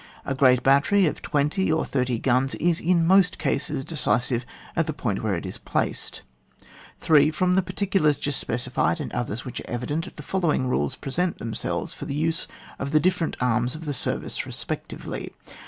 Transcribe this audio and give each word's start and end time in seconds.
A 0.25 0.33
great 0.33 0.63
battery 0.63 1.05
of 1.05 1.21
twenty 1.21 1.71
or 1.71 1.85
thirty 1.85 2.17
guns 2.17 2.55
is 2.55 2.79
in 2.79 3.05
most 3.05 3.37
cases 3.37 3.85
decisive 3.85 4.47
at 4.75 4.87
the 4.87 4.93
point 4.93 5.21
where 5.21 5.35
it 5.35 5.45
is 5.45 5.59
placed. 5.59 6.23
3. 7.01 7.29
From 7.29 7.53
the 7.53 7.61
particulars 7.61 8.17
just 8.17 8.39
specified 8.39 8.99
and 8.99 9.11
others 9.13 9.45
which 9.45 9.61
are 9.61 9.69
evident, 9.69 10.15
the 10.15 10.23
follow 10.23 10.51
ing 10.51 10.67
rules 10.67 10.95
present 10.95 11.37
themselves 11.37 11.93
for 11.93 12.05
the 12.05 12.15
use 12.15 12.47
of 12.79 12.89
the 12.89 12.99
different 12.99 13.37
arms 13.39 13.75
of 13.75 13.85
the 13.85 13.93
service 13.93 14.43
re 14.43 14.51
spectively. 14.51 15.33